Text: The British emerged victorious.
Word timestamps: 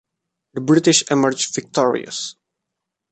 The 0.55 0.61
British 0.61 1.03
emerged 1.11 1.53
victorious. 1.53 2.35